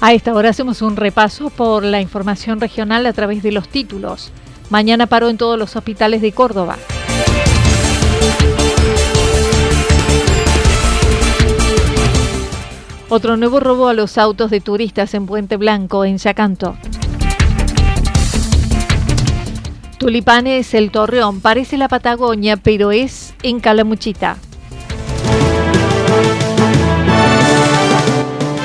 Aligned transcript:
A 0.00 0.12
esta 0.12 0.32
hora 0.32 0.50
hacemos 0.50 0.80
un 0.80 0.94
repaso 0.94 1.50
por 1.50 1.82
la 1.82 2.00
información 2.00 2.60
regional 2.60 3.04
a 3.06 3.12
través 3.12 3.42
de 3.42 3.50
los 3.50 3.68
títulos. 3.68 4.30
Mañana 4.70 5.06
paró 5.06 5.28
en 5.28 5.38
todos 5.38 5.58
los 5.58 5.74
hospitales 5.74 6.22
de 6.22 6.30
Córdoba. 6.30 6.76
Otro 13.08 13.36
nuevo 13.36 13.58
robo 13.58 13.88
a 13.88 13.94
los 13.94 14.18
autos 14.18 14.50
de 14.50 14.60
turistas 14.60 15.14
en 15.14 15.26
Puente 15.26 15.56
Blanco, 15.56 16.04
en 16.04 16.18
Yacanto. 16.18 16.76
Tulipanes, 19.98 20.74
el 20.74 20.92
Torreón, 20.92 21.40
parece 21.40 21.76
la 21.76 21.88
Patagonia, 21.88 22.56
pero 22.56 22.92
es 22.92 23.34
en 23.42 23.58
Calamuchita. 23.58 24.36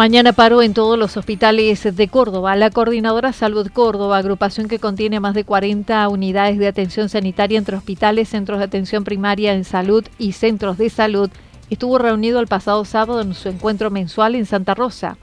Mañana 0.00 0.32
paró 0.32 0.62
en 0.62 0.72
todos 0.72 0.98
los 0.98 1.18
hospitales 1.18 1.94
de 1.94 2.08
Córdoba. 2.08 2.56
La 2.56 2.70
Coordinadora 2.70 3.34
Salud 3.34 3.70
Córdoba, 3.70 4.16
agrupación 4.16 4.66
que 4.66 4.78
contiene 4.78 5.20
más 5.20 5.34
de 5.34 5.44
40 5.44 6.08
unidades 6.08 6.56
de 6.58 6.68
atención 6.68 7.10
sanitaria 7.10 7.58
entre 7.58 7.76
hospitales, 7.76 8.30
centros 8.30 8.60
de 8.60 8.64
atención 8.64 9.04
primaria 9.04 9.52
en 9.52 9.64
salud 9.64 10.02
y 10.18 10.32
centros 10.32 10.78
de 10.78 10.88
salud, 10.88 11.28
estuvo 11.68 11.98
reunido 11.98 12.40
el 12.40 12.46
pasado 12.46 12.86
sábado 12.86 13.20
en 13.20 13.34
su 13.34 13.50
encuentro 13.50 13.90
mensual 13.90 14.36
en 14.36 14.46
Santa 14.46 14.72
Rosa. 14.72 15.18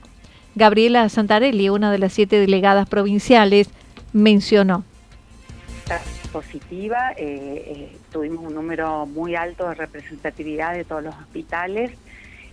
Gabriela 0.54 1.10
Santarelli, 1.10 1.70
una 1.70 1.92
de 1.92 1.98
las 1.98 2.14
siete 2.14 2.40
delegadas 2.40 2.88
provinciales, 2.88 3.72
mencionó. 4.14 4.84
Positiva, 6.32 7.14
eh, 7.14 7.18
eh, 7.18 7.98
tuvimos 8.12 8.46
un 8.46 8.54
número 8.54 9.08
muy 9.08 9.34
alto 9.34 9.70
de 9.70 9.74
representatividad 9.74 10.76
de 10.76 10.84
todos 10.84 11.02
los 11.02 11.16
hospitales 11.16 11.94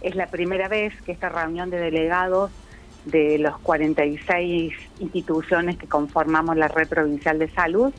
es 0.04 0.14
la 0.14 0.26
primera 0.26 0.68
vez 0.68 0.92
que 1.02 1.12
esta 1.12 1.30
reunión 1.30 1.70
de 1.70 1.78
delegados 1.78 2.50
de 3.06 3.38
los 3.38 3.58
46 3.58 4.72
instituciones 5.00 5.78
que 5.78 5.86
conformamos 5.86 6.56
la 6.56 6.68
red 6.68 6.86
provincial 6.86 7.38
de 7.38 7.48
salud, 7.48 7.92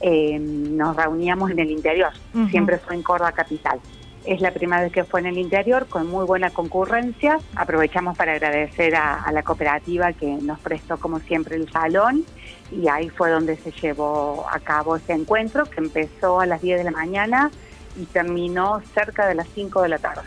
eh, 0.00 0.38
nos 0.38 0.96
reuníamos 0.96 1.50
en 1.50 1.58
el 1.58 1.70
interior, 1.70 2.12
siempre 2.50 2.78
fue 2.78 2.94
en 2.94 3.02
Córdoba 3.02 3.32
Capital. 3.32 3.78
Es 4.24 4.40
la 4.40 4.52
primera 4.52 4.82
vez 4.82 4.92
que 4.92 5.04
fue 5.04 5.20
en 5.20 5.26
el 5.26 5.38
interior, 5.38 5.86
con 5.86 6.06
muy 6.06 6.26
buena 6.26 6.50
concurrencia. 6.50 7.38
Aprovechamos 7.56 8.16
para 8.16 8.32
agradecer 8.32 8.94
a, 8.94 9.22
a 9.22 9.32
la 9.32 9.42
cooperativa 9.42 10.12
que 10.12 10.26
nos 10.26 10.58
prestó, 10.60 10.98
como 10.98 11.20
siempre, 11.20 11.56
el 11.56 11.70
salón. 11.70 12.24
Y 12.70 12.88
ahí 12.88 13.08
fue 13.08 13.30
donde 13.30 13.56
se 13.56 13.72
llevó 13.72 14.46
a 14.50 14.60
cabo 14.60 14.96
ese 14.96 15.14
encuentro, 15.14 15.64
que 15.64 15.80
empezó 15.80 16.40
a 16.40 16.46
las 16.46 16.60
10 16.60 16.78
de 16.78 16.84
la 16.84 16.90
mañana 16.90 17.50
y 17.96 18.04
terminó 18.04 18.80
cerca 18.94 19.26
de 19.26 19.34
las 19.34 19.48
5 19.54 19.82
de 19.82 19.88
la 19.88 19.98
tarde. 19.98 20.22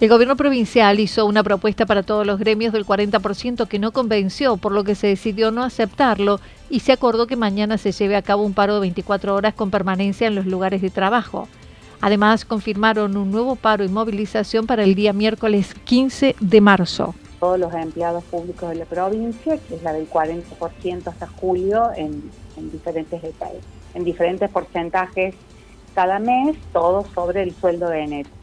El 0.00 0.08
gobierno 0.08 0.34
provincial 0.34 0.98
hizo 0.98 1.26
una 1.26 1.42
propuesta 1.42 1.84
para 1.84 2.02
todos 2.02 2.26
los 2.26 2.38
gremios 2.38 2.72
del 2.72 2.86
40% 2.86 3.68
que 3.68 3.78
no 3.78 3.92
convenció, 3.92 4.56
por 4.56 4.72
lo 4.72 4.82
que 4.82 4.94
se 4.94 5.08
decidió 5.08 5.50
no 5.50 5.62
aceptarlo 5.62 6.40
y 6.70 6.80
se 6.80 6.92
acordó 6.92 7.26
que 7.26 7.36
mañana 7.36 7.76
se 7.76 7.92
lleve 7.92 8.16
a 8.16 8.22
cabo 8.22 8.42
un 8.42 8.54
paro 8.54 8.72
de 8.72 8.80
24 8.80 9.34
horas 9.34 9.52
con 9.52 9.70
permanencia 9.70 10.26
en 10.26 10.36
los 10.36 10.46
lugares 10.46 10.80
de 10.80 10.88
trabajo. 10.88 11.48
Además, 12.00 12.46
confirmaron 12.46 13.14
un 13.18 13.30
nuevo 13.30 13.56
paro 13.56 13.84
y 13.84 13.88
movilización 13.88 14.66
para 14.66 14.84
el 14.84 14.94
día 14.94 15.12
miércoles 15.12 15.74
15 15.84 16.34
de 16.40 16.60
marzo. 16.62 17.14
Todos 17.38 17.58
los 17.58 17.74
empleados 17.74 18.24
públicos 18.24 18.70
de 18.70 18.76
la 18.76 18.86
provincia, 18.86 19.58
que 19.58 19.74
es 19.74 19.82
la 19.82 19.92
del 19.92 20.08
40% 20.08 21.08
hasta 21.08 21.26
julio 21.26 21.90
en, 21.94 22.22
diferentes 22.72 23.20
en 23.92 24.04
diferentes 24.04 24.48
porcentajes 24.48 25.34
cada 25.94 26.18
mes, 26.18 26.56
todo 26.72 27.04
sobre 27.14 27.42
el 27.42 27.54
sueldo 27.54 27.90
de 27.90 28.00
enero. 28.00 28.39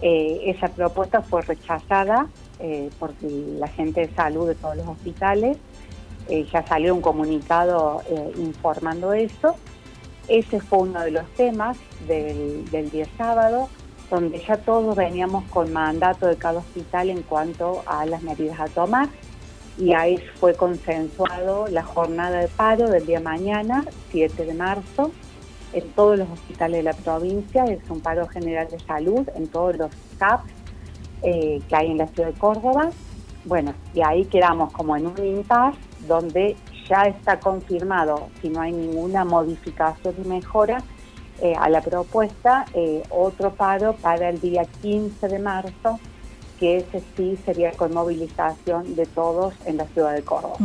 Eh, 0.00 0.42
esa 0.46 0.68
propuesta 0.68 1.22
fue 1.22 1.42
rechazada 1.42 2.26
eh, 2.58 2.90
por 2.98 3.12
la 3.22 3.68
gente 3.68 4.06
de 4.06 4.14
salud 4.14 4.48
de 4.48 4.54
todos 4.54 4.76
los 4.76 4.86
hospitales. 4.86 5.58
Eh, 6.28 6.46
ya 6.52 6.66
salió 6.66 6.94
un 6.94 7.00
comunicado 7.00 8.02
informando 8.38 9.12
eso. 9.12 9.56
Ese 10.28 10.60
fue 10.60 10.80
uno 10.80 11.00
de 11.00 11.10
los 11.10 11.28
temas 11.34 11.76
del, 12.06 12.64
del 12.70 12.90
día 12.90 13.06
sábado, 13.18 13.68
donde 14.08 14.40
ya 14.40 14.56
todos 14.56 14.94
veníamos 14.94 15.44
con 15.50 15.72
mandato 15.72 16.26
de 16.26 16.36
cada 16.36 16.60
hospital 16.60 17.10
en 17.10 17.22
cuanto 17.22 17.82
a 17.86 18.06
las 18.06 18.22
medidas 18.22 18.60
a 18.60 18.66
tomar. 18.66 19.08
Y 19.78 19.94
ahí 19.94 20.18
fue 20.38 20.54
consensuado 20.54 21.66
la 21.68 21.82
jornada 21.82 22.40
de 22.40 22.48
paro 22.48 22.88
del 22.88 23.06
día 23.06 23.20
mañana, 23.20 23.84
7 24.10 24.44
de 24.44 24.54
marzo, 24.54 25.10
en 25.72 25.88
todos 25.90 26.18
los 26.18 26.28
hospitales 26.30 26.78
de 26.78 26.82
la 26.82 26.92
provincia, 26.92 27.64
es 27.64 27.78
un 27.88 28.00
paro 28.00 28.28
general 28.28 28.68
de 28.68 28.78
salud 28.80 29.28
en 29.34 29.48
todos 29.48 29.76
los 29.76 29.90
CAPs 30.18 30.50
eh, 31.22 31.60
que 31.68 31.76
hay 31.76 31.90
en 31.90 31.98
la 31.98 32.06
ciudad 32.08 32.28
de 32.28 32.38
Córdoba. 32.38 32.90
Bueno, 33.44 33.74
y 33.94 34.02
ahí 34.02 34.24
quedamos 34.26 34.72
como 34.72 34.96
en 34.96 35.06
un 35.06 35.18
impasse 35.18 35.78
donde 36.06 36.56
ya 36.88 37.02
está 37.02 37.40
confirmado, 37.40 38.28
si 38.40 38.48
no 38.48 38.60
hay 38.60 38.72
ninguna 38.72 39.24
modificación 39.24 40.14
y 40.24 40.28
mejora 40.28 40.82
eh, 41.40 41.54
a 41.58 41.68
la 41.68 41.80
propuesta, 41.80 42.66
eh, 42.74 43.02
otro 43.10 43.52
paro 43.54 43.94
para 43.94 44.28
el 44.28 44.40
día 44.40 44.64
15 44.82 45.28
de 45.28 45.38
marzo, 45.38 45.98
que 46.58 46.76
ese 46.78 47.02
sí 47.16 47.36
sería 47.44 47.72
con 47.72 47.92
movilización 47.92 48.94
de 48.94 49.06
todos 49.06 49.54
en 49.64 49.78
la 49.78 49.86
ciudad 49.86 50.14
de 50.14 50.22
Córdoba. 50.22 50.56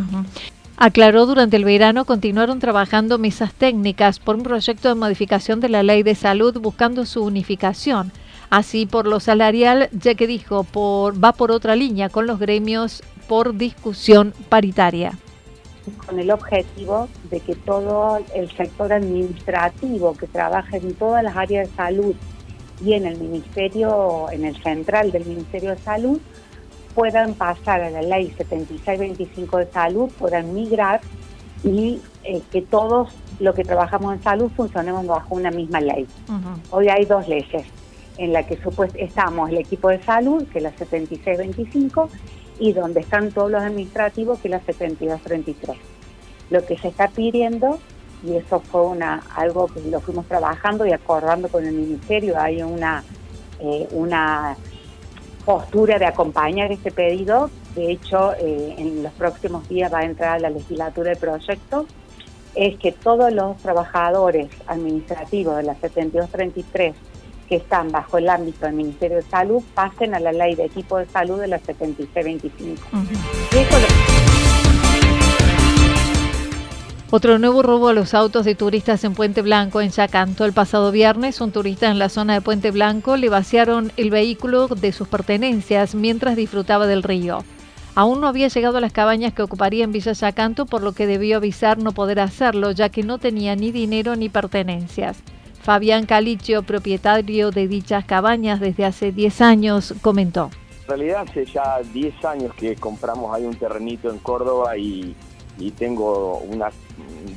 Aclaró 0.79 1.25
durante 1.25 1.57
el 1.57 1.65
verano 1.65 2.05
continuaron 2.05 2.59
trabajando 2.59 3.17
mesas 3.17 3.51
técnicas 3.51 4.19
por 4.19 4.35
un 4.35 4.43
proyecto 4.43 4.89
de 4.89 4.93
modificación 4.93 5.59
de 5.59 5.69
la 5.69 5.81
ley 5.81 6.03
de 6.03 6.13
salud 6.13 6.59
buscando 6.59 7.03
su 7.07 7.23
unificación. 7.23 8.11
Así 8.51 8.85
por 8.85 9.07
lo 9.07 9.19
salarial, 9.19 9.89
ya 9.91 10.13
que 10.13 10.27
dijo, 10.27 10.63
por, 10.63 11.21
va 11.21 11.33
por 11.33 11.51
otra 11.51 11.75
línea 11.75 12.09
con 12.09 12.27
los 12.27 12.37
gremios 12.37 13.01
por 13.27 13.57
discusión 13.57 14.35
paritaria. 14.49 15.17
Con 16.05 16.19
el 16.19 16.29
objetivo 16.29 17.09
de 17.31 17.39
que 17.39 17.55
todo 17.55 18.19
el 18.35 18.51
sector 18.51 18.93
administrativo 18.93 20.13
que 20.13 20.27
trabaja 20.27 20.77
en 20.77 20.93
todas 20.93 21.23
las 21.23 21.35
áreas 21.35 21.69
de 21.69 21.75
salud 21.75 22.15
y 22.85 22.93
en 22.93 23.07
el 23.07 23.17
Ministerio, 23.17 24.29
en 24.31 24.45
el 24.45 24.55
central 24.61 25.11
del 25.11 25.25
Ministerio 25.25 25.71
de 25.71 25.77
Salud, 25.77 26.19
puedan 26.97 27.35
pasar 27.35 27.83
a 27.83 27.91
la 27.91 28.01
ley 28.01 28.33
7625 28.35 29.57
de 29.59 29.67
salud, 29.67 30.11
puedan 30.17 30.51
migrar 30.55 30.99
y 31.63 32.01
eh, 32.23 32.41
que 32.51 32.63
todos 32.63 33.09
los 33.39 33.53
que 33.53 33.63
trabajamos 33.63 34.15
en 34.15 34.23
salud 34.23 34.49
funcionemos 34.55 35.05
bajo 35.05 35.35
una 35.35 35.51
misma 35.51 35.79
ley. 35.79 36.07
Hoy 36.71 36.89
hay 36.89 37.05
dos 37.05 37.27
leyes 37.27 37.67
en 38.17 38.33
la 38.33 38.47
que 38.47 38.57
estamos 38.95 39.49
el 39.51 39.57
equipo 39.57 39.89
de 39.89 40.01
salud, 40.01 40.43
que 40.47 40.57
es 40.57 40.63
la 40.63 40.71
7625, 40.71 42.09
y 42.57 42.73
donde 42.73 43.01
están 43.01 43.31
todos 43.31 43.51
los 43.51 43.61
administrativos, 43.61 44.39
que 44.39 44.47
es 44.47 44.53
la 44.53 44.61
7233. 44.61 45.77
Lo 46.49 46.65
que 46.65 46.79
se 46.79 46.87
está 46.87 47.09
pidiendo, 47.09 47.77
y 48.23 48.37
eso 48.37 48.59
fue 48.59 48.81
una 48.81 49.21
algo 49.35 49.67
que 49.67 49.81
lo 49.81 50.01
fuimos 50.01 50.25
trabajando 50.25 50.83
y 50.87 50.93
acordando 50.93 51.47
con 51.47 51.63
el 51.63 51.75
ministerio, 51.75 52.41
hay 52.41 52.63
una, 52.63 53.03
eh, 53.59 53.87
una 53.91 54.57
postura 55.47 55.97
de 55.97 56.05
acompañar 56.05 56.73
este 56.73 56.91
pedido. 56.91 57.49
De 57.73 57.89
hecho, 57.89 58.33
eh, 58.33 58.75
en 58.77 59.01
los 59.01 59.13
próximos 59.13 59.67
días 59.69 59.91
va 59.93 59.99
a 59.99 60.03
entrar 60.03 60.35
a 60.35 60.39
la 60.39 60.49
legislatura 60.49 61.13
el 61.13 61.17
proyecto. 61.17 61.85
Es 62.53 62.77
que 62.77 62.91
todos 62.91 63.31
los 63.31 63.55
trabajadores 63.59 64.49
administrativos 64.67 65.55
de 65.55 65.63
la 65.63 65.75
7233 65.75 66.95
que 67.47 67.55
están 67.55 67.93
bajo 67.93 68.17
el 68.17 68.27
ámbito 68.27 68.65
del 68.65 68.75
Ministerio 68.75 69.17
de 69.17 69.23
Salud 69.23 69.63
pasen 69.73 70.15
a 70.15 70.19
la 70.19 70.33
ley 70.33 70.55
de 70.55 70.65
equipo 70.65 70.97
de 70.97 71.05
salud 71.05 71.39
de 71.39 71.47
la 71.47 71.59
7625. 71.59 72.81
Otro 77.09 77.39
nuevo 77.39 77.61
robo 77.61 77.87
a 77.87 77.93
los 77.93 78.13
autos 78.13 78.43
de 78.43 78.53
turistas 78.53 79.05
en 79.05 79.13
Puente 79.13 79.41
Blanco, 79.41 79.79
en 79.79 79.91
Yacanto. 79.91 80.43
El 80.43 80.51
pasado 80.51 80.91
viernes, 80.91 81.39
un 81.39 81.53
turista 81.53 81.89
en 81.89 81.99
la 81.99 82.09
zona 82.09 82.33
de 82.33 82.41
Puente 82.41 82.69
Blanco 82.69 83.15
le 83.15 83.29
vaciaron 83.29 83.93
el 83.95 84.09
vehículo 84.09 84.67
de 84.67 84.91
sus 84.91 85.07
pertenencias 85.07 85.95
mientras 85.95 86.35
disfrutaba 86.35 86.85
del 86.85 87.03
río. 87.03 87.45
Aún 87.95 88.19
no 88.19 88.27
había 88.27 88.49
llegado 88.49 88.79
a 88.79 88.81
las 88.81 88.91
cabañas 88.91 89.33
que 89.33 89.41
ocuparía 89.41 89.85
en 89.85 89.93
Villa 89.93 90.11
Yacanto, 90.11 90.65
por 90.65 90.83
lo 90.83 90.91
que 90.91 91.07
debió 91.07 91.37
avisar 91.37 91.77
no 91.77 91.93
poder 91.93 92.19
hacerlo, 92.19 92.71
ya 92.71 92.89
que 92.89 93.03
no 93.03 93.19
tenía 93.19 93.55
ni 93.55 93.71
dinero 93.71 94.17
ni 94.17 94.27
pertenencias. 94.27 95.17
Fabián 95.61 96.07
Calicio, 96.07 96.63
propietario 96.63 97.51
de 97.51 97.69
dichas 97.69 98.03
cabañas 98.03 98.59
desde 98.59 98.83
hace 98.83 99.13
10 99.13 99.41
años, 99.41 99.93
comentó. 100.01 100.49
En 100.81 100.87
realidad 100.89 101.25
hace 101.27 101.45
ya 101.45 101.79
10 101.93 102.25
años 102.25 102.53
que 102.55 102.75
compramos 102.75 103.33
ahí 103.33 103.45
un 103.45 103.55
terrenito 103.55 104.09
en 104.09 104.19
Córdoba 104.19 104.77
y, 104.77 105.15
tengo 105.71 106.37
unas 106.39 106.73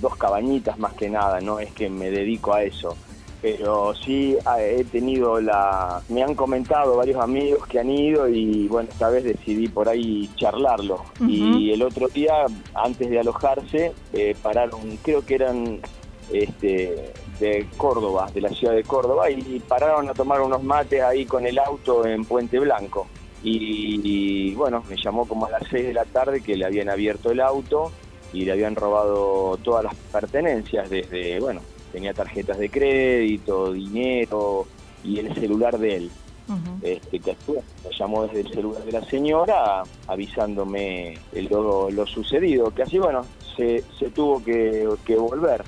dos 0.00 0.16
cabañitas 0.16 0.78
más 0.78 0.94
que 0.94 1.08
nada, 1.08 1.40
no 1.40 1.58
es 1.58 1.72
que 1.72 1.88
me 1.88 2.10
dedico 2.10 2.54
a 2.54 2.62
eso 2.62 2.96
pero 3.42 3.94
sí 3.94 4.36
ah, 4.44 4.60
he 4.60 4.84
tenido 4.84 5.40
la... 5.40 6.02
Me 6.08 6.22
han 6.22 6.34
comentado 6.34 6.96
varios 6.96 7.22
amigos 7.22 7.66
que 7.66 7.78
han 7.78 7.90
ido 7.90 8.28
y 8.28 8.68
bueno, 8.68 8.90
esta 8.90 9.08
vez 9.08 9.24
decidí 9.24 9.68
por 9.68 9.88
ahí 9.88 10.28
charlarlo. 10.36 11.04
Y 11.26 11.70
el 11.72 11.82
otro 11.82 12.08
día, 12.08 12.44
antes 12.74 13.08
de 13.08 13.18
alojarse, 13.18 13.92
eh, 14.12 14.36
pararon, 14.42 14.98
creo 15.02 15.24
que 15.24 15.36
eran 15.36 15.80
este, 16.32 17.12
de 17.38 17.66
Córdoba, 17.76 18.30
de 18.34 18.42
la 18.42 18.50
ciudad 18.50 18.74
de 18.74 18.84
Córdoba, 18.84 19.30
y, 19.30 19.60
pararon 19.60 20.08
a 20.08 20.14
tomar 20.14 20.42
unos 20.42 20.62
mates 20.62 21.02
ahí 21.02 21.24
con 21.24 21.46
el 21.46 21.58
auto 21.58 22.06
en 22.06 22.24
Puente 22.24 22.58
Blanco. 22.58 23.08
Y, 23.42 24.52
bueno, 24.54 24.84
me 24.86 24.96
llamó 25.02 25.26
como 25.26 25.46
a 25.46 25.50
las 25.50 25.62
6 25.70 25.86
de 25.86 25.94
la 25.94 26.04
tarde 26.04 26.42
que 26.42 26.56
le 26.56 26.66
habían 26.66 26.90
abierto 26.90 27.30
el 27.30 27.40
auto 27.40 27.90
y 28.32 28.44
le 28.44 28.52
habían 28.52 28.76
robado 28.76 29.58
todas 29.62 29.84
las 29.84 29.94
pertenencias, 30.12 30.88
desde, 30.88 31.40
bueno, 31.40 31.60
tenía 31.92 32.14
tarjetas 32.14 32.58
de 32.58 32.70
crédito, 32.70 33.72
dinero 33.72 34.66
y 35.02 35.18
el 35.18 35.34
celular 35.34 35.78
de 35.78 35.96
él. 35.96 36.10
este, 36.82 37.20
que 37.20 37.36
me 37.52 37.96
llamó 37.96 38.26
desde 38.26 38.40
el 38.40 38.52
celular 38.52 38.84
de 38.84 38.92
la 38.92 39.04
señora 39.04 39.82
avisándome 40.08 41.18
lo, 41.50 41.90
lo 41.90 42.06
sucedido, 42.06 42.70
que 42.72 42.82
así, 42.82 42.98
bueno, 42.98 43.22
se, 43.56 43.84
se 43.98 44.10
tuvo 44.10 44.42
que, 44.42 44.88
que 45.04 45.16
volver. 45.16 45.62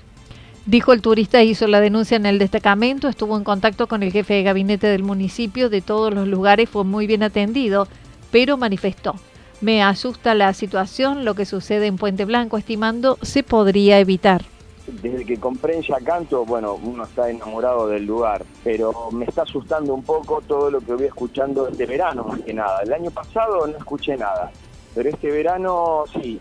Dijo 0.65 0.93
el 0.93 1.03
turista 1.03 1.43
hizo 1.43 1.67
la 1.67 1.81
denuncia 1.81 2.17
en 2.17 2.27
el 2.27 2.39
destacamento, 2.39 3.09
estuvo 3.09 3.37
en 3.37 3.45
contacto 3.45 3.89
con 3.89 4.03
el 4.03 4.13
jefe 4.13 4.35
de 4.35 4.43
gabinete 4.45 4.87
del 4.87 5.03
municipio, 5.03 5.69
de 5.69 5.81
todos 5.81 6.15
los 6.15 6.29
lugares 6.29 6.71
fue 6.71 6.85
muy 6.85 7.07
bien 7.07 7.25
atendido, 7.25 7.89
pero 8.31 8.57
manifestó, 8.57 9.15
me 9.63 9.83
asusta 9.83 10.35
la 10.35 10.53
situación, 10.53 11.25
lo 11.25 11.35
que 11.35 11.47
sucede 11.47 11.87
en 11.87 11.97
Puente 11.97 12.25
Blanco, 12.25 12.59
estimando 12.59 13.17
se 13.23 13.43
podría 13.43 13.99
evitar. 14.01 14.43
Desde 14.87 15.25
que 15.25 15.39
compré 15.39 15.77
en 15.77 15.83
Yacanto, 15.83 16.45
bueno, 16.45 16.75
uno 16.75 17.05
está 17.05 17.31
enamorado 17.31 17.87
del 17.87 18.05
lugar, 18.05 18.45
pero 18.65 19.11
me 19.13 19.25
está 19.25 19.43
asustando 19.43 19.95
un 19.95 20.03
poco 20.03 20.41
todo 20.41 20.71
lo 20.71 20.81
que 20.81 20.93
voy 20.93 21.05
escuchando 21.05 21.69
este 21.69 21.87
verano, 21.87 22.25
más 22.25 22.41
que 22.41 22.53
nada. 22.53 22.83
El 22.83 22.93
año 22.93 23.11
pasado 23.13 23.67
no 23.67 23.79
escuché 23.79 24.17
nada, 24.17 24.51
pero 24.95 25.09
este 25.09 25.31
verano 25.31 26.05
sí, 26.13 26.41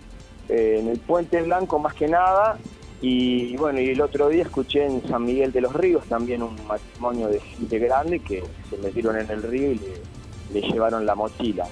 eh, 0.49 0.77
en 0.79 0.89
el 0.89 0.99
Puente 0.99 1.41
Blanco 1.43 1.77
más 1.77 1.93
que 1.93 2.07
nada, 2.07 2.57
y 3.01 3.55
bueno, 3.57 3.79
y 3.79 3.89
el 3.89 4.01
otro 4.01 4.29
día 4.29 4.43
escuché 4.43 4.85
en 4.85 5.01
San 5.07 5.25
Miguel 5.25 5.51
de 5.51 5.61
los 5.61 5.73
Ríos 5.73 6.05
también 6.05 6.43
un 6.43 6.55
matrimonio 6.67 7.27
de 7.29 7.39
gente 7.39 7.79
grande 7.79 8.19
que 8.19 8.43
se 8.69 8.77
metieron 8.77 9.17
en 9.19 9.29
el 9.29 9.41
río 9.41 9.71
y 9.71 9.81
le, 10.53 10.61
llevaron 10.61 11.05
la 11.05 11.15
mochila. 11.15 11.65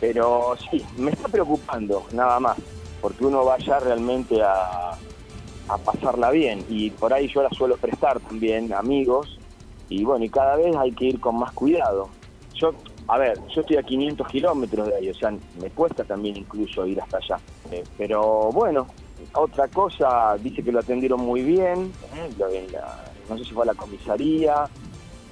Pero 0.00 0.54
sí, 0.70 0.84
me 0.96 1.10
está 1.10 1.28
preocupando 1.28 2.06
nada 2.12 2.38
más, 2.38 2.58
porque 3.00 3.24
uno 3.24 3.44
vaya 3.44 3.80
realmente 3.80 4.42
a, 4.42 4.90
a 5.68 5.78
pasarla 5.78 6.30
bien 6.30 6.64
y 6.68 6.90
por 6.90 7.12
ahí 7.12 7.28
yo 7.28 7.42
la 7.42 7.50
suelo 7.50 7.76
prestar 7.76 8.20
también 8.20 8.72
amigos 8.72 9.38
y 9.88 10.04
bueno, 10.04 10.24
y 10.24 10.28
cada 10.28 10.56
vez 10.56 10.74
hay 10.76 10.92
que 10.92 11.06
ir 11.06 11.20
con 11.20 11.38
más 11.38 11.52
cuidado. 11.52 12.08
Yo, 12.54 12.72
a 13.08 13.18
ver, 13.18 13.38
yo 13.54 13.60
estoy 13.60 13.76
a 13.76 13.82
500 13.82 14.26
kilómetros 14.28 14.88
de 14.88 14.96
ahí, 14.96 15.10
o 15.10 15.14
sea, 15.14 15.32
me 15.60 15.70
cuesta 15.70 16.04
también 16.04 16.36
incluso 16.36 16.86
ir 16.86 17.00
hasta 17.00 17.18
allá. 17.18 17.38
Eh, 17.70 17.84
pero 17.96 18.50
bueno, 18.52 18.88
otra 19.34 19.68
cosa, 19.68 20.36
dice 20.38 20.62
que 20.62 20.72
lo 20.72 20.80
atendieron 20.80 21.20
muy 21.20 21.42
bien, 21.42 21.92
¿eh? 22.14 22.66
no 23.28 23.38
sé 23.38 23.44
si 23.44 23.50
fue 23.52 23.64
a 23.64 23.66
la 23.66 23.74
comisaría. 23.74 24.68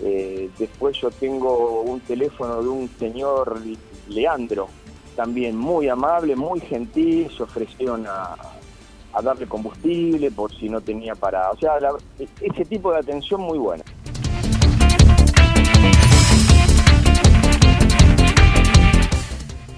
Eh, 0.01 0.51
después 0.59 1.01
yo 1.01 1.11
tengo 1.11 1.83
un 1.83 2.01
teléfono 2.01 2.63
de 2.63 2.69
un 2.69 2.89
señor 2.99 3.63
Leandro, 4.09 4.69
también 5.15 5.57
muy 5.57 5.89
amable, 5.89 6.37
muy 6.37 6.61
gentil, 6.61 7.31
se 7.37 7.43
ofrecieron 7.43 8.07
a, 8.07 8.37
darle 9.23 9.47
combustible 9.47 10.31
por 10.33 10.53
si 10.53 10.69
no 10.69 10.81
tenía 10.81 11.15
para... 11.15 11.51
O 11.51 11.57
sea, 11.57 11.75
ese 12.41 12.65
tipo 12.65 12.91
de 12.93 12.99
atención 12.99 13.41
muy 13.41 13.59
buena. 13.59 13.85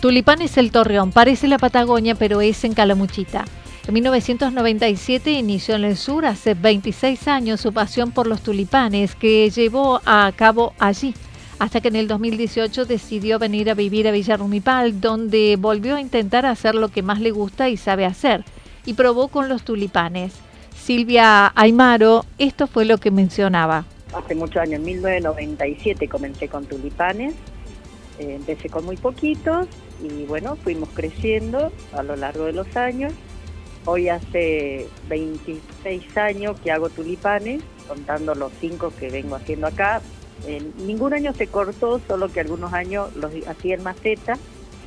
Tulipán 0.01 0.41
es 0.41 0.57
el 0.57 0.71
Torreón, 0.71 1.11
parece 1.13 1.49
la 1.49 1.59
Patagonia, 1.59 2.15
pero 2.15 2.41
es 2.41 2.65
en 2.65 2.75
Calamuchita. 2.75 3.45
En 3.87 3.95
1997 3.95 5.31
inició 5.31 5.77
en 5.77 5.85
el 5.85 5.97
sur, 5.97 6.27
hace 6.27 6.55
26 6.55 7.29
años, 7.29 7.61
su 7.61 7.73
pasión 7.73 8.11
por 8.11 8.27
los 8.27 8.41
tulipanes 8.41 9.15
que 9.15 9.49
llevó 9.51 10.01
a 10.05 10.33
cabo 10.35 10.75
allí, 10.79 11.15
hasta 11.59 11.81
que 11.81 11.89
en 11.89 11.97
el 11.97 12.09
2018 12.09 12.85
decidió 12.85 13.39
venir 13.39 13.71
a 13.71 13.75
vivir 13.75 14.09
a 14.09 14.11
Villarrumipal, 14.11 15.01
donde 15.01 15.57
volvió 15.59 15.97
a 15.97 16.01
intentar 16.01 16.47
hacer 16.47 16.75
lo 16.75 16.89
que 16.89 17.03
más 17.03 17.21
le 17.21 17.31
gusta 17.31 17.69
y 17.69 17.77
sabe 17.77 18.05
hacer, 18.05 18.45
y 18.85 18.95
probó 18.95 19.29
con 19.29 19.49
los 19.49 19.63
tulipanes. 19.63 20.35
Silvia 20.75 21.53
Aymaro, 21.55 22.25
esto 22.39 22.67
fue 22.67 22.85
lo 22.85 22.99
que 22.99 23.11
mencionaba. 23.11 23.85
Hace 24.15 24.35
muchos 24.35 24.63
años, 24.63 24.81
en 24.81 24.85
1997 24.85 26.09
comencé 26.09 26.49
con 26.49 26.67
tulipanes, 26.67 27.35
eh, 28.19 28.35
empecé 28.35 28.69
con 28.69 28.85
muy 28.85 28.97
poquitos 28.97 29.67
y 30.03 30.25
bueno, 30.25 30.57
fuimos 30.57 30.89
creciendo 30.95 31.73
a 31.93 32.03
lo 32.03 32.17
largo 32.17 32.45
de 32.45 32.53
los 32.53 32.77
años 32.77 33.13
Hoy 33.89 34.09
hace 34.09 34.89
26 35.09 36.17
años 36.17 36.59
que 36.59 36.73
hago 36.73 36.89
tulipanes, 36.89 37.63
contando 37.87 38.35
los 38.35 38.53
cinco 38.61 38.93
que 38.99 39.11
vengo 39.11 39.37
haciendo 39.37 39.69
acá. 39.69 40.03
Ningún 40.79 41.15
año 41.15 41.33
se 41.35 41.47
cortó, 41.47 42.01
solo 42.07 42.29
que 42.29 42.41
algunos 42.41 42.73
años 42.73 43.15
los 43.17 43.33
hacía 43.47 43.75
en 43.75 43.83
maceta, 43.83 44.39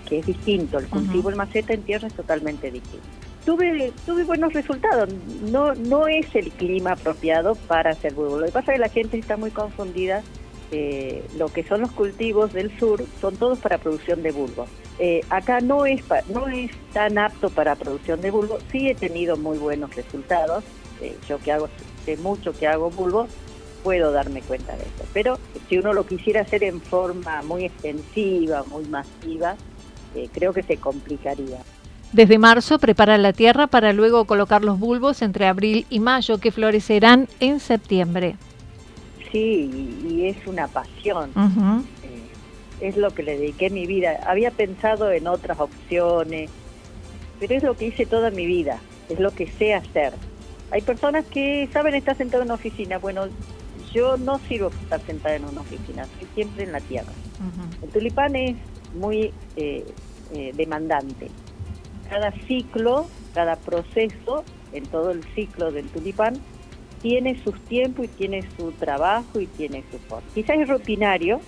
que 0.08 0.20
es 0.20 0.26
distinto. 0.26 0.80
El 0.80 0.88
cultivo 0.88 1.30
en 1.30 1.38
maceta 1.38 1.74
en 1.74 1.84
tierra 1.84 2.08
es 2.08 2.14
totalmente 2.14 2.72
distinto. 2.72 3.06
Tuve, 3.46 3.94
tuve 4.06 4.24
buenos 4.24 4.54
resultados. 4.54 5.10
No, 5.50 5.74
no 5.74 6.08
es 6.08 6.34
el 6.36 6.52
clima 6.52 6.92
apropiado 6.92 7.56
para 7.56 7.92
hacer 7.92 8.14
bulbo. 8.14 8.40
Lo 8.40 8.46
que 8.46 8.52
pasa 8.52 8.72
es 8.72 8.78
que 8.78 8.82
la 8.82 8.90
gente 8.90 9.18
está 9.18 9.38
muy 9.38 9.52
confundida. 9.52 10.24
Eh, 10.72 11.26
lo 11.36 11.48
que 11.48 11.64
son 11.64 11.82
los 11.82 11.92
cultivos 11.92 12.54
del 12.54 12.78
sur 12.78 13.04
son 13.20 13.36
todos 13.38 13.58
para 13.58 13.80
producción 13.80 14.22
de 14.22 14.32
bulbo. 14.32 14.68
Eh, 15.00 15.22
acá 15.30 15.62
no 15.62 15.86
es, 15.86 16.04
no 16.28 16.48
es 16.48 16.72
tan 16.94 17.18
apto 17.18 17.50
para 17.50 17.76
producción 17.76 18.22
de 18.22 18.30
bulbo, 18.30 18.60
sí 18.72 18.90
he 18.90 18.96
tenido 18.96 19.36
muy 19.38 19.58
buenos 19.58 19.96
resultados, 19.96 20.64
eh, 21.02 21.16
yo 21.28 21.40
que 21.40 21.54
hago, 21.54 21.70
sé 22.06 22.18
mucho 22.18 22.52
que 22.52 22.68
hago 22.68 22.92
bulbo, 22.92 23.28
puedo 23.84 24.12
darme 24.12 24.42
cuenta 24.42 24.74
de 24.74 24.84
eso, 24.84 25.06
pero 25.14 25.38
si 25.68 25.78
uno 25.78 25.94
lo 25.94 26.06
quisiera 26.06 26.42
hacer 26.42 26.64
en 26.64 26.82
forma 26.82 27.42
muy 27.44 27.66
extensiva, 27.66 28.64
muy 28.64 28.86
masiva, 28.86 29.56
eh, 30.16 30.30
creo 30.32 30.54
que 30.54 30.64
se 30.64 30.78
complicaría. 30.78 31.60
Desde 32.12 32.40
marzo 32.40 32.80
prepara 32.80 33.18
la 33.20 33.34
tierra 33.34 33.68
para 33.68 33.94
luego 33.94 34.26
colocar 34.26 34.64
los 34.64 34.80
bulbos 34.80 35.22
entre 35.22 35.46
abril 35.46 35.86
y 35.90 36.00
mayo 36.00 36.40
que 36.40 36.52
florecerán 36.52 37.28
en 37.40 37.60
septiembre. 37.60 38.36
sí, 39.32 39.70
y, 40.10 40.26
es 40.26 40.48
una 40.48 40.68
pasión. 40.68 41.32
Eh, 42.04 42.88
es 42.88 42.98
lo 42.98 43.12
que 43.12 43.22
le 43.22 43.38
dediqué 43.38 43.70
mi 43.70 43.86
vida. 43.86 44.20
Había 44.26 44.50
pensado 44.50 45.12
en 45.12 45.28
otras 45.28 45.60
opciones, 45.60 46.50
pero 47.40 47.56
es 47.56 47.64
lo 47.64 47.76
que 47.76 47.88
hice 47.88 48.08
toda 48.08 48.32
mi 48.32 48.48
vida, 48.48 48.80
es 49.08 49.20
lo 49.20 49.32
que 49.32 49.48
sé 49.48 49.76
hacer. 49.76 50.14
Hay 50.72 50.82
personas 50.82 51.26
que 51.26 51.70
saben 51.72 51.94
estar 51.94 52.18
sentado 52.18 52.42
en 52.42 52.48
una 52.48 52.56
oficina. 52.56 52.98
Bueno, 52.98 53.28
yo 53.94 54.18
no 54.18 54.40
sirvo 54.48 54.70
para 54.70 54.84
estar 54.84 55.02
sentada 55.06 55.36
en 55.36 55.46
una 55.46 55.62
oficina, 55.62 56.04
estoy 56.04 56.28
siempre 56.36 56.64
en 56.64 56.72
la 56.72 56.82
tierra. 56.82 57.12
El 57.82 57.90
tulipán 57.90 58.36
es 58.36 58.56
muy 58.94 59.34
eh, 59.56 59.86
eh, 60.34 60.54
demandante. 60.56 61.30
Cada 62.10 62.32
ciclo, 62.48 63.08
cada 63.34 63.56
proceso, 63.56 64.44
en 64.74 64.86
todo 64.86 65.12
el 65.12 65.24
ciclo 65.36 65.72
del 65.72 65.88
tulipán, 65.88 66.40
tiene 67.02 67.42
sus 67.44 67.60
tiempos 67.62 68.06
y 68.06 68.08
tiene 68.10 68.44
su 68.58 68.72
trabajo 68.74 69.40
y 69.40 69.48
tiene 69.48 69.84
su 69.92 69.98
forma. 70.00 70.28
Quizás 70.34 70.58
es 70.58 70.68
rutinario, 70.68 71.40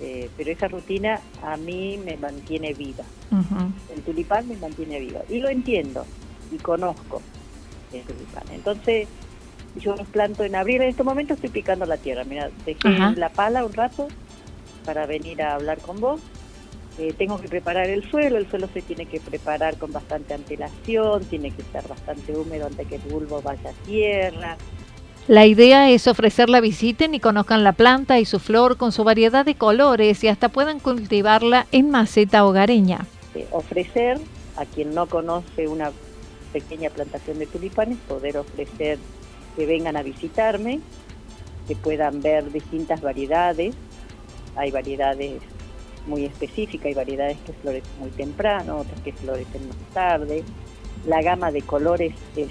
eh, 0.00 0.30
pero 0.36 0.50
esa 0.50 0.68
rutina 0.68 1.20
a 1.42 1.56
mí 1.56 1.98
me 2.04 2.16
mantiene 2.16 2.72
viva. 2.74 3.04
El 3.94 4.02
tulipán 4.02 4.48
me 4.48 4.56
mantiene 4.56 5.00
viva. 5.00 5.20
Y 5.28 5.40
lo 5.40 5.48
entiendo 5.48 6.06
y 6.52 6.56
conozco 6.56 7.20
el 7.92 8.02
tulipán. 8.02 8.44
Entonces, 8.52 9.08
yo 9.78 9.96
los 9.96 10.06
planto 10.08 10.44
en 10.44 10.56
abril. 10.56 10.82
En 10.82 10.88
este 10.88 11.02
momento 11.02 11.34
estoy 11.34 11.50
picando 11.50 11.86
la 11.86 11.96
tierra. 11.96 12.24
Mira, 12.24 12.50
dejé 12.64 13.16
la 13.16 13.28
pala 13.30 13.64
un 13.64 13.72
rato 13.72 14.08
para 14.84 15.06
venir 15.06 15.42
a 15.42 15.54
hablar 15.54 15.78
con 15.78 16.00
vos 16.00 16.20
eh, 16.98 17.12
tengo 17.16 17.38
que 17.38 17.48
preparar 17.48 17.88
el 17.90 18.08
suelo, 18.10 18.38
el 18.38 18.48
suelo 18.48 18.68
se 18.72 18.80
tiene 18.80 19.04
que 19.04 19.20
preparar 19.20 19.76
con 19.76 19.92
bastante 19.92 20.32
antelación, 20.32 21.24
tiene 21.24 21.50
que 21.50 21.60
estar 21.60 21.86
bastante 21.86 22.34
húmedo 22.34 22.66
antes 22.66 22.86
que 22.86 22.94
el 22.94 23.02
bulbo 23.02 23.42
vaya 23.42 23.68
a 23.68 23.86
tierra. 23.86 24.56
La 25.28 25.44
idea 25.44 25.90
es 25.90 26.06
ofrecerla 26.06 26.60
visiten 26.60 27.14
y 27.14 27.20
conozcan 27.20 27.64
la 27.64 27.72
planta 27.72 28.18
y 28.18 28.24
su 28.24 28.38
flor 28.38 28.78
con 28.78 28.92
su 28.92 29.04
variedad 29.04 29.44
de 29.44 29.56
colores 29.56 30.24
y 30.24 30.28
hasta 30.28 30.48
puedan 30.48 30.80
cultivarla 30.80 31.66
en 31.70 31.90
maceta 31.90 32.46
hogareña. 32.46 33.04
Eh, 33.34 33.46
ofrecer 33.50 34.18
a 34.56 34.64
quien 34.64 34.94
no 34.94 35.06
conoce 35.06 35.68
una 35.68 35.90
pequeña 36.54 36.88
plantación 36.88 37.38
de 37.38 37.46
tulipanes, 37.46 37.98
poder 38.08 38.38
ofrecer 38.38 38.98
que 39.56 39.66
vengan 39.66 39.96
a 39.96 40.02
visitarme, 40.02 40.80
que 41.66 41.74
puedan 41.74 42.20
ver 42.20 42.52
distintas 42.52 43.00
variedades. 43.00 43.74
Hay 44.54 44.70
variedades 44.70 45.42
muy 46.06 46.24
específica, 46.24 46.88
hay 46.88 46.94
variedades 46.94 47.38
que 47.44 47.52
florecen 47.54 47.98
muy 47.98 48.10
temprano, 48.10 48.78
otras 48.78 49.00
que 49.00 49.12
florecen 49.12 49.68
más 49.68 49.76
tarde. 49.92 50.44
La 51.06 51.22
gama 51.22 51.50
de 51.50 51.62
colores 51.62 52.14
es 52.36 52.50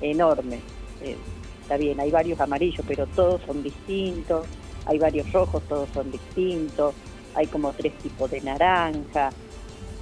enorme. 0.00 0.60
Eh, 1.02 1.16
está 1.62 1.76
bien, 1.76 2.00
hay 2.00 2.10
varios 2.10 2.40
amarillos, 2.40 2.84
pero 2.88 3.06
todos 3.06 3.40
son 3.46 3.62
distintos. 3.62 4.46
Hay 4.86 4.98
varios 4.98 5.30
rojos, 5.32 5.62
todos 5.68 5.88
son 5.94 6.10
distintos. 6.10 6.94
Hay 7.34 7.46
como 7.46 7.72
tres 7.72 7.96
tipos 7.98 8.30
de 8.30 8.40
naranja, 8.40 9.30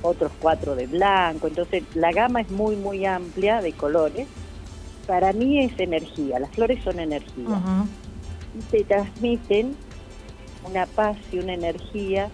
otros 0.02 0.32
cuatro 0.40 0.74
de 0.74 0.86
blanco. 0.86 1.48
Entonces, 1.48 1.82
la 1.94 2.12
gama 2.12 2.40
es 2.40 2.50
muy, 2.50 2.76
muy 2.76 3.04
amplia 3.04 3.60
de 3.60 3.72
colores. 3.72 4.26
Para 5.08 5.32
mí 5.32 5.64
es 5.64 5.72
energía, 5.80 6.38
las 6.38 6.50
flores 6.50 6.84
son 6.84 7.00
energía. 7.00 7.86
Y 8.54 8.70
se 8.70 8.84
transmiten 8.84 9.74
una 10.68 10.84
paz 10.84 11.16
y 11.32 11.38
una 11.38 11.54
energía 11.54 12.28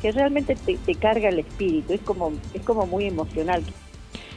que 0.00 0.12
realmente 0.12 0.54
te, 0.54 0.94
carga 0.94 1.28
el 1.28 1.40
espíritu, 1.40 1.92
es 1.92 2.00
como, 2.00 2.32
es 2.54 2.62
como 2.62 2.86
muy 2.86 3.06
emocional. 3.06 3.64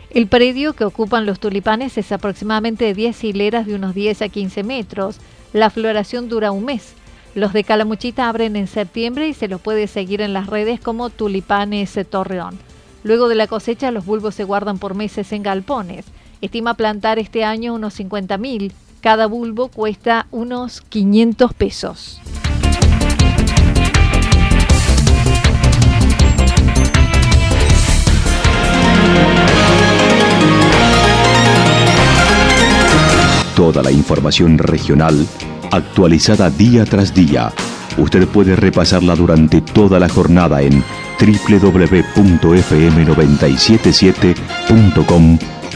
El 0.09 0.25
predio 0.25 0.73
que 0.73 0.85
ocupan 0.85 1.27
los 1.27 1.39
tulipanes 1.39 1.99
es 1.99 2.11
aproximadamente 2.11 2.85
de 2.85 2.95
10 2.95 3.23
hileras 3.25 3.67
de 3.67 3.75
unos 3.75 3.93
10 3.93 4.23
a 4.23 4.29
15 4.29 4.63
metros. 4.63 5.19
La 5.53 5.69
floración 5.69 6.29
dura 6.29 6.51
un 6.51 6.65
mes. 6.65 6.95
Los 7.35 7.53
de 7.53 7.63
Calamuchita 7.63 8.27
abren 8.27 8.55
en 8.55 8.65
septiembre 8.65 9.27
y 9.27 9.35
se 9.35 9.47
los 9.47 9.61
puede 9.61 9.85
seguir 9.85 10.21
en 10.21 10.33
las 10.33 10.47
redes 10.47 10.79
como 10.79 11.11
Tulipanes 11.11 11.95
Torreón. 12.09 12.57
Luego 13.03 13.29
de 13.29 13.35
la 13.35 13.45
cosecha, 13.45 13.91
los 13.91 14.03
bulbos 14.03 14.33
se 14.33 14.45
guardan 14.45 14.79
por 14.79 14.95
meses 14.95 15.31
en 15.31 15.43
galpones. 15.43 16.05
Estima 16.41 16.73
plantar 16.73 17.19
este 17.19 17.43
año 17.43 17.75
unos 17.75 17.99
50.000. 17.99 18.71
Cada 18.99 19.27
bulbo 19.27 19.67
cuesta 19.67 20.25
unos 20.31 20.81
500 20.81 21.53
pesos. 21.53 22.19
Toda 33.55 33.83
la 33.83 33.91
información 33.91 34.57
regional 34.57 35.27
actualizada 35.71 36.49
día 36.49 36.85
tras 36.85 37.13
día. 37.13 37.53
Usted 37.97 38.27
puede 38.27 38.55
repasarla 38.55 39.15
durante 39.15 39.61
toda 39.61 39.99
la 39.99 40.09
jornada 40.09 40.63
en 40.63 40.83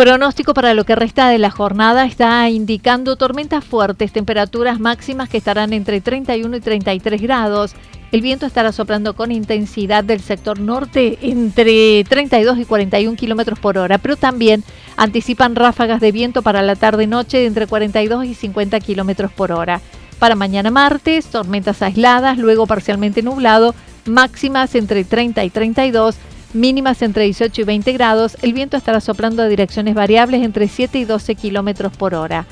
Pronóstico 0.00 0.54
para 0.54 0.72
lo 0.72 0.84
que 0.84 0.96
resta 0.96 1.28
de 1.28 1.36
la 1.36 1.50
jornada 1.50 2.06
está 2.06 2.48
indicando 2.48 3.16
tormentas 3.16 3.62
fuertes, 3.62 4.12
temperaturas 4.12 4.80
máximas 4.80 5.28
que 5.28 5.36
estarán 5.36 5.74
entre 5.74 6.00
31 6.00 6.56
y 6.56 6.60
33 6.60 7.20
grados. 7.20 7.74
El 8.10 8.22
viento 8.22 8.46
estará 8.46 8.72
soplando 8.72 9.14
con 9.14 9.30
intensidad 9.30 10.02
del 10.02 10.20
sector 10.20 10.58
norte 10.58 11.18
entre 11.20 12.02
32 12.04 12.60
y 12.60 12.64
41 12.64 13.14
kilómetros 13.14 13.58
por 13.58 13.76
hora, 13.76 13.98
pero 13.98 14.16
también 14.16 14.64
anticipan 14.96 15.54
ráfagas 15.54 16.00
de 16.00 16.12
viento 16.12 16.40
para 16.40 16.62
la 16.62 16.76
tarde-noche 16.76 17.36
de 17.36 17.46
entre 17.46 17.66
42 17.66 18.24
y 18.24 18.32
50 18.32 18.80
kilómetros 18.80 19.30
por 19.30 19.52
hora. 19.52 19.82
Para 20.18 20.34
mañana 20.34 20.70
martes, 20.70 21.26
tormentas 21.26 21.82
aisladas, 21.82 22.38
luego 22.38 22.66
parcialmente 22.66 23.20
nublado, 23.20 23.74
máximas 24.06 24.74
entre 24.76 25.04
30 25.04 25.44
y 25.44 25.50
32 25.50 26.16
mínimas 26.52 27.02
entre 27.02 27.24
18 27.24 27.60
y 27.60 27.64
20 27.64 27.92
grados, 27.92 28.36
el 28.42 28.52
viento 28.52 28.76
estará 28.76 29.00
soplando 29.00 29.42
a 29.42 29.48
direcciones 29.48 29.94
variables 29.94 30.42
entre 30.42 30.68
7 30.68 30.98
y 30.98 31.04
12 31.04 31.34
kilómetros 31.34 31.96
por 31.96 32.14
hora. 32.14 32.46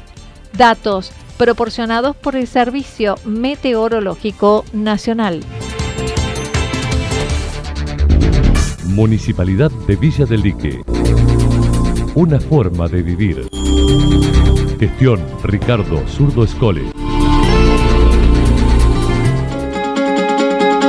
Datos 0.57 1.12
proporcionados 1.37 2.17
por 2.17 2.37
el 2.37 2.47
Servicio 2.47 3.14
Meteorológico 3.25 4.64
Nacional. 4.73 5.40
Municipalidad 8.87 9.71
de 9.87 9.97
Villa 9.97 10.25
del 10.25 10.43
Lique. 10.43 10.81
Una 12.14 12.40
forma 12.40 12.88
de 12.88 13.02
vivir. 13.02 13.49
Gestión 14.81 15.21
Ricardo 15.45 16.02
Zurdo 16.09 16.43
Escole. 16.43 16.98